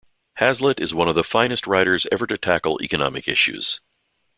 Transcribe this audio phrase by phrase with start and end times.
[0.37, 3.79] Hazlitt is one of the finest writers ever to tackle economic issues.